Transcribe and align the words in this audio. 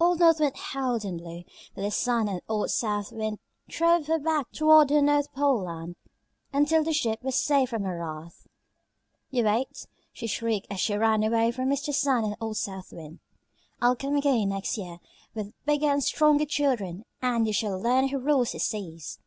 Old 0.00 0.18
North 0.20 0.40
Wind 0.40 0.56
howled 0.56 1.04
and 1.04 1.18
blew, 1.18 1.44
but 1.74 1.82
the 1.82 1.90
Sun 1.90 2.26
and 2.26 2.40
old 2.48 2.70
South 2.70 3.12
Wind 3.12 3.38
drove 3.68 4.06
her 4.06 4.18
back 4.18 4.50
toward 4.50 4.88
her 4.88 5.02
North 5.02 5.30
Pole 5.34 5.64
Land 5.64 5.96
until 6.54 6.82
the 6.82 6.94
ship 6.94 7.22
was 7.22 7.34
safe 7.34 7.68
from 7.68 7.82
her 7.82 7.98
wrath. 7.98 8.46
"You 9.28 9.44
wait," 9.44 9.86
she 10.10 10.26
shrieked 10.26 10.68
as 10.70 10.80
she 10.80 10.96
ran 10.96 11.22
away 11.22 11.50
from 11.50 11.68
Mr. 11.68 11.92
Sun 11.92 12.24
and 12.24 12.34
old 12.40 12.56
South 12.56 12.94
Wind. 12.94 13.20
"I'll 13.82 13.94
come 13.94 14.16
again 14.16 14.48
next 14.48 14.78
year 14.78 15.00
with 15.34 15.52
bigger 15.66 15.84
and 15.90 16.02
stronger 16.02 16.46
children 16.46 17.04
and 17.20 17.46
you 17.46 17.52
shall 17.52 17.78
learn 17.78 18.08
who 18.08 18.16
rules 18.18 18.52
the 18.52 18.60
seas." 18.60 19.18